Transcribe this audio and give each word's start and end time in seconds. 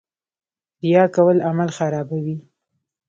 ریا 0.81 1.03
کول 1.15 1.37
عمل 1.49 1.69
خرابوي 1.77 2.35